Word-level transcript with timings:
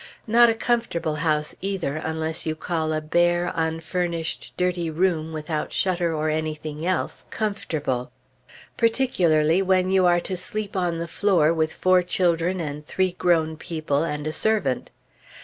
Not 0.25 0.49
a 0.49 0.55
comfortable 0.55 1.17
house, 1.17 1.55
either, 1.61 1.95
unless 1.95 2.43
you 2.43 2.55
call 2.55 2.91
a 2.91 2.99
bare, 3.01 3.51
unfurnished, 3.53 4.51
dirty 4.57 4.89
room 4.89 5.31
without 5.31 5.71
shutter 5.73 6.11
or 6.11 6.27
anything 6.27 6.83
else, 6.87 7.25
comfortable; 7.29 8.11
particularly 8.77 9.61
when 9.61 9.91
you 9.91 10.07
are 10.07 10.19
to 10.21 10.35
sleep 10.35 10.75
on 10.75 10.97
the 10.97 11.07
floor 11.07 11.53
with 11.53 11.71
four 11.71 12.01
children 12.01 12.59
and 12.59 12.83
three 12.83 13.11
grown 13.11 13.57
people, 13.57 14.01
and 14.01 14.25
a 14.25 14.31
servant. 14.33 14.89